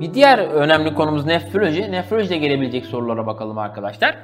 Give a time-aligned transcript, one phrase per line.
[0.00, 1.92] Bir diğer önemli konumuz nefroloji.
[1.92, 4.16] Nefrolojide gelebilecek sorulara bakalım arkadaşlar.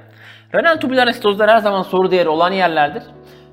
[0.54, 3.02] Renal tubüler asitozlar her zaman soru değeri olan yerlerdir.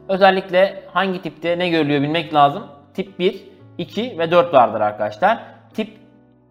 [0.09, 2.63] Özellikle hangi tipte ne görülüyor bilmek lazım.
[2.93, 3.43] Tip 1,
[3.77, 5.39] 2 ve 4 vardır arkadaşlar.
[5.73, 5.89] Tip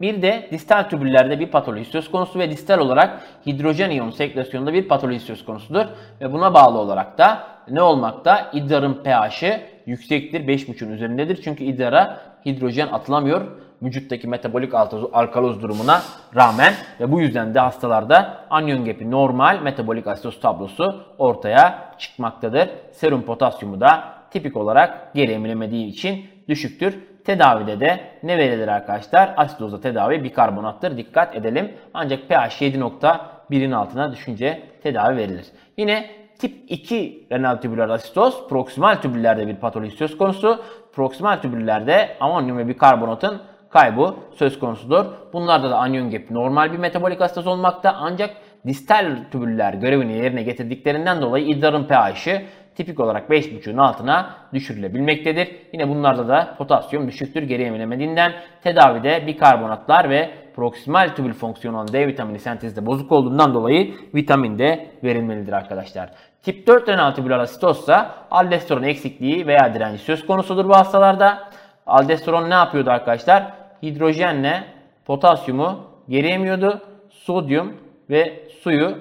[0.00, 4.88] 1 de distal tübüllerde bir patoloji söz konusu ve distal olarak hidrojen iyon sekresyonunda bir
[4.88, 5.84] patoloji söz konusudur.
[6.20, 8.50] Ve buna bağlı olarak da ne olmakta?
[8.52, 11.42] İdrarın pH'i yüksektir, 5,5'un üzerindedir.
[11.42, 13.42] Çünkü idrara hidrojen atılamıyor
[13.82, 14.74] vücuttaki metabolik
[15.12, 16.00] alkaloz durumuna
[16.36, 22.68] rağmen ve bu yüzden de hastalarda anion gap'i normal metabolik asitoz tablosu ortaya çıkmaktadır.
[22.92, 26.98] Serum potasyumu da tipik olarak geri emilemediği için düşüktür.
[27.24, 29.34] Tedavide de ne verilir arkadaşlar?
[29.36, 30.96] Asidozla tedavi bikarbonattır.
[30.96, 31.72] Dikkat edelim.
[31.94, 35.46] Ancak pH 7.1'in altına düşünce tedavi verilir.
[35.76, 40.62] Yine tip 2 renal tübüler asitoz proksimal tübüllerde bir patoloji söz konusu.
[40.92, 43.42] Proksimal tübüllerde amonyum ve bikarbonatın
[43.72, 45.04] kaybı söz konusudur.
[45.32, 48.30] Bunlarda da anion gap normal bir metabolik asitoz olmakta ancak
[48.66, 55.48] distal tübüller görevini yerine getirdiklerinden dolayı idrarın pH'i tipik olarak 5.5'ün altına düşürülebilmektedir.
[55.72, 62.06] Yine bunlarda da potasyum düşüktür geri emilemediğinden tedavide bikarbonatlar ve proksimal tübül fonksiyonu olan D
[62.06, 66.10] vitamini sentezde bozuk olduğundan dolayı vitamin de verilmelidir arkadaşlar.
[66.42, 71.38] Tip 4 renal tübüler asitozsa aldosteron eksikliği veya direnci söz konusudur bu hastalarda.
[71.86, 73.61] Aldosteron ne yapıyordu arkadaşlar?
[73.82, 74.64] Hidrojenle
[75.04, 76.80] potasyumu geri emiyordu.
[77.10, 77.76] Sodyum
[78.10, 78.98] ve suyu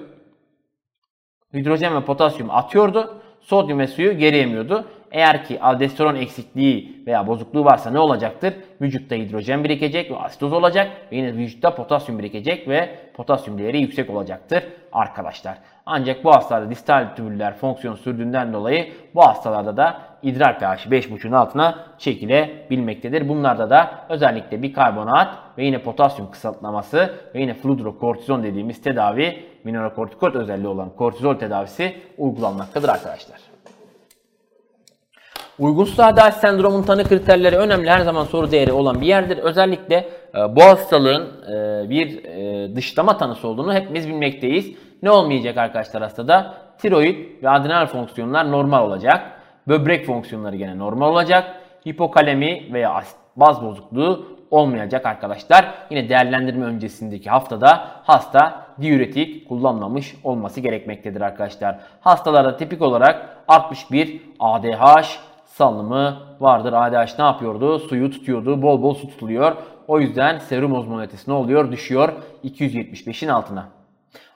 [1.54, 3.22] hidrojen ve potasyum atıyordu.
[3.40, 4.88] Sodyum ve suyu geri emiyordu.
[5.12, 8.54] Eğer ki aldosteron eksikliği veya bozukluğu varsa ne olacaktır?
[8.80, 14.10] Vücutta hidrojen birikecek ve asitoz olacak ve yine vücutta potasyum birikecek ve potasyum değeri yüksek
[14.10, 15.58] olacaktır arkadaşlar.
[15.86, 21.78] Ancak bu hastalarda distal tübüller fonksiyon sürdüğünden dolayı bu hastalarda da idrar pH'i 5.5'un altına
[21.98, 23.28] çekilebilmektedir.
[23.28, 30.68] Bunlarda da özellikle bikarbonat ve yine potasyum kısaltlaması ve yine fludrokortizon dediğimiz tedavi mineralokortikoid özelliği
[30.68, 33.51] olan kortizol tedavisi uygulanmaktadır arkadaşlar.
[35.62, 37.90] Uygunsuz adalet sendromun tanı kriterleri önemli.
[37.90, 39.38] Her zaman soru değeri olan bir yerdir.
[39.38, 39.96] Özellikle
[40.34, 44.76] e, bu hastalığın e, bir e, dışlama tanısı olduğunu hepimiz bilmekteyiz.
[45.02, 46.54] Ne olmayacak arkadaşlar hastada?
[46.78, 49.32] Tiroid ve adrenal fonksiyonlar normal olacak.
[49.68, 51.44] Böbrek fonksiyonları gene normal olacak.
[51.88, 53.02] Hipokalemi veya
[53.36, 55.74] baz bozukluğu olmayacak arkadaşlar.
[55.90, 61.78] Yine değerlendirme öncesindeki haftada hasta diüretik kullanmamış olması gerekmektedir arkadaşlar.
[62.00, 66.72] Hastalarda tipik olarak 61 ADH salınımı vardır.
[66.72, 67.78] ADH ne yapıyordu?
[67.78, 68.62] Suyu tutuyordu.
[68.62, 69.52] Bol bol su tutuluyor.
[69.88, 71.72] O yüzden serum ozmolatesi ne oluyor?
[71.72, 72.12] Düşüyor
[72.44, 73.68] 275'in altına.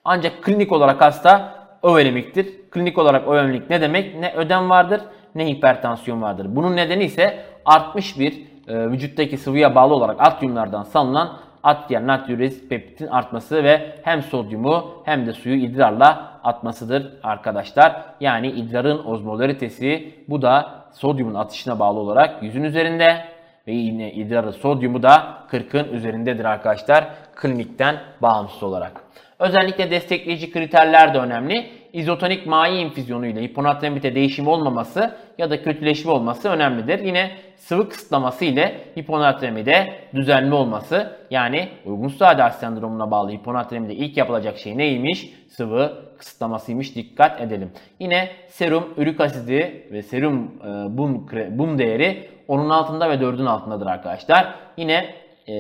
[0.05, 2.71] Ancak klinik olarak hasta övelemiktir.
[2.71, 4.19] Klinik olarak övelemik ne demek?
[4.19, 5.01] Ne ödem vardır
[5.37, 6.47] ne hipertansiyon vardır.
[6.49, 8.33] Bunun nedeni ise artmış bir
[8.69, 15.03] e, vücuttaki sıvıya bağlı olarak alt yumlardan salınan akciğer natriuretik peptitin artması ve hem sodyumu
[15.05, 18.03] hem de suyu idrarla atmasıdır arkadaşlar.
[18.21, 23.25] Yani idrarın ozmolaritesi bu da sodyumun atışına bağlı olarak 100'ün üzerinde
[23.67, 29.03] ve yine idrarı sodyumu da 40'ın üzerindedir arkadaşlar klinikten bağımsız olarak.
[29.39, 31.71] Özellikle destekleyici kriterler de önemli.
[31.93, 36.99] İzotonik mai infüzyonu ile hiponatremite değişim olmaması ya da kötüleşme olması önemlidir.
[36.99, 44.59] Yine sıvı kısıtlaması ile hiponatremide düzenli olması yani uygunsuz adalet sendromuna bağlı hiponatremide ilk yapılacak
[44.59, 45.33] şey neymiş?
[45.49, 47.73] Sıvı kısıtlamasıymış dikkat edelim.
[48.01, 53.87] Yine serum ürik asidi ve serum e, bum, bum değeri onun altında ve 4'ün altındadır
[53.87, 54.55] arkadaşlar.
[54.77, 55.15] Yine
[55.49, 55.57] e,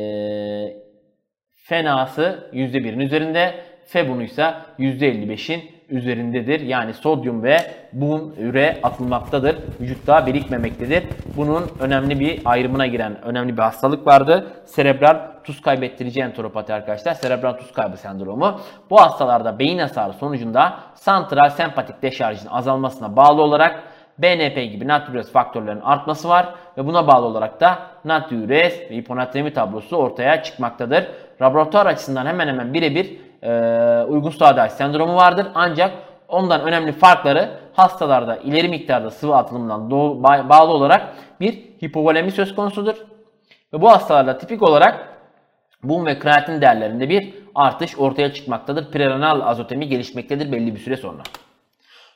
[1.54, 3.54] fenası %1'in üzerinde,
[3.86, 6.60] febunu ise %55'in üzerindedir.
[6.60, 7.56] Yani sodyum ve
[7.92, 9.56] bum üre atılmaktadır.
[9.80, 11.04] Vücutta birikmemektedir.
[11.36, 14.46] Bunun önemli bir ayrımına giren önemli bir hastalık vardı.
[14.64, 17.14] Serebral tuz kaybettirici enteropati arkadaşlar.
[17.14, 18.60] Serebral tuz kaybı sendromu.
[18.90, 23.82] Bu hastalarda beyin hasarı sonucunda santral sempatik deşarjın azalmasına bağlı olarak
[24.18, 29.96] BNP gibi natriurez faktörlerinin artması var ve buna bağlı olarak da natriurez ve hiponatremi tablosu
[29.96, 31.06] ortaya çıkmaktadır.
[31.42, 35.46] Laboratuvar açısından hemen hemen birebir e, uygunsuz adalet sendromu vardır.
[35.54, 35.92] Ancak
[36.28, 39.90] ondan önemli farkları hastalarda ileri miktarda sıvı atılımından
[40.48, 41.52] bağlı olarak bir
[41.84, 42.94] hipovolemi söz konusudur.
[43.72, 45.08] Ve bu hastalarda tipik olarak
[45.82, 48.90] bum ve kreatin değerlerinde bir artış ortaya çıkmaktadır.
[48.90, 51.22] Prerenal azotemi gelişmektedir belli bir süre sonra.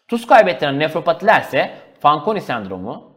[0.09, 1.71] Tuz kaybettiren nefropatiler ise
[2.01, 3.13] Fanconi sendromu,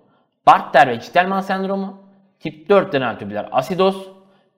[0.47, 2.03] Bartter ve Citelman sendromu,
[2.39, 4.09] tip 4 renal tübüler asidoz,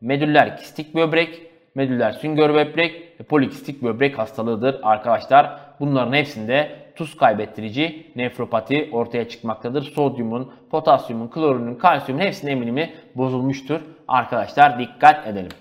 [0.06, 1.42] medüller kistik böbrek,
[1.76, 5.60] medüller süngör böbrek ve polikistik böbrek hastalığıdır arkadaşlar.
[5.80, 9.82] Bunların hepsinde tuz kaybettirici nefropati ortaya çıkmaktadır.
[9.82, 13.82] Sodyumun, potasyumun, klorunun, kalsiyumun hepsinin eminimi bozulmuştur.
[14.08, 15.52] Arkadaşlar dikkat edelim.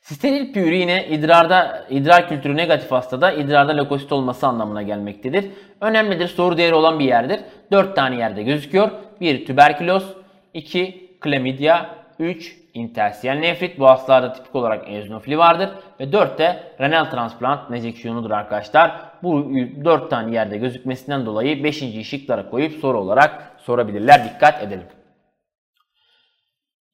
[0.00, 5.50] Steril püri yine idrarda idrar kültürü negatif hastada idrarda lökosit olması anlamına gelmektedir.
[5.80, 7.40] Önemlidir, soru değeri olan bir yerdir.
[7.72, 8.90] 4 tane yerde gözüküyor.
[9.20, 10.16] 1 tüberküloz,
[10.54, 13.78] 2 klamidya, 3 intersiyel nefrit.
[13.78, 15.70] Bu hastalarda tipik olarak eozinofili vardır.
[16.00, 19.00] Ve 4 de renal transplant nejeksiyonudur arkadaşlar.
[19.22, 19.50] Bu
[19.84, 22.08] 4 tane yerde gözükmesinden dolayı 5.
[22.08, 24.24] şıklara koyup soru olarak sorabilirler.
[24.24, 24.86] Dikkat edelim.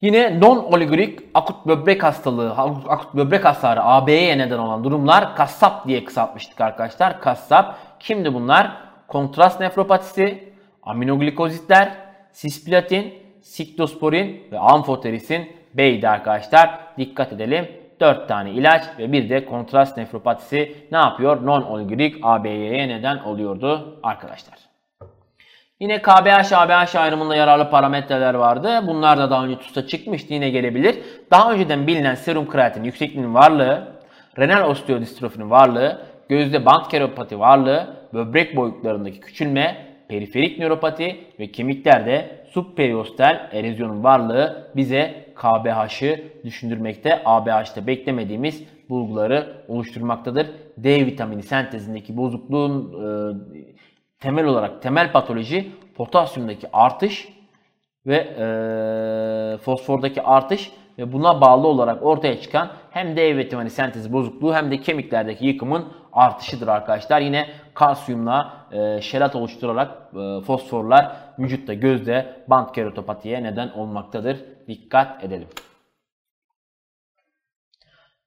[0.01, 2.51] Yine non-oligorik akut böbrek hastalığı,
[2.87, 7.21] akut böbrek hasarı AB'ye neden olan durumlar kassap diye kısaltmıştık arkadaşlar.
[7.21, 8.71] Kassap kimdi bunlar?
[9.07, 11.91] Kontrast nefropatisi, aminoglikozitler,
[12.31, 16.79] sisplatin, siklosporin ve amfoterisin B'ydi arkadaşlar.
[16.97, 17.67] Dikkat edelim.
[17.99, 21.45] 4 tane ilaç ve bir de kontrast nefropatisi ne yapıyor?
[21.45, 24.55] Non-oligorik AB'ye neden oluyordu arkadaşlar.
[25.79, 28.83] Yine KBH, ABH ayrımında yararlı parametreler vardı.
[28.87, 30.95] Bunlar da daha önce TUS'a çıkmıştı yine gelebilir.
[31.31, 33.87] Daha önceden bilinen serum kreatin yüksekliğinin varlığı,
[34.39, 43.49] renal osteodistrofinin varlığı, gözde band keropati varlığı, böbrek boyutlarındaki küçülme, periferik nöropati ve kemiklerde subperiostal
[43.51, 47.21] erozyonun varlığı bize KBH'ı düşündürmekte.
[47.25, 50.47] ABH'te beklemediğimiz bulguları oluşturmaktadır.
[50.77, 53.07] D vitamini sentezindeki bozukluğun e,
[54.19, 57.27] temel olarak temel patoloji potasyumdaki artış
[58.05, 64.55] ve e, fosfordaki artış ve buna bağlı olarak ortaya çıkan hem D vitamini sentezi bozukluğu
[64.55, 67.21] hem de kemiklerdeki yıkımın artışıdır arkadaşlar.
[67.21, 74.37] Yine kalsiyumla e, şerat oluşturarak e, fosforlar vücutta gözde band keratopatiye neden olmaktadır.
[74.67, 75.47] Dikkat edelim.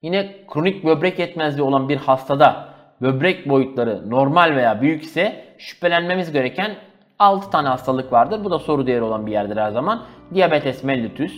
[0.01, 2.69] Yine kronik böbrek yetmezliği olan bir hastada
[3.01, 6.75] böbrek boyutları normal veya büyük ise şüphelenmemiz gereken
[7.19, 8.43] 6 tane hastalık vardır.
[8.43, 10.03] Bu da soru değeri olan bir yerdir her zaman.
[10.33, 11.33] Diabetes mellitus,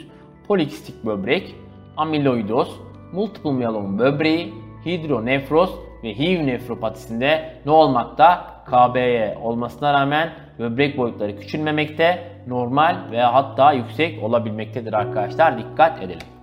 [0.47, 1.55] polikistik böbrek,
[1.97, 2.79] amiloidoz,
[3.13, 4.53] multiple myeloma böbreği,
[4.85, 8.51] hidronefroz ve HIV nefropatisinde ne olmakta?
[8.65, 15.57] KBY olmasına rağmen böbrek boyutları küçülmemekte, normal veya hatta yüksek olabilmektedir arkadaşlar.
[15.57, 16.40] Dikkat edelim.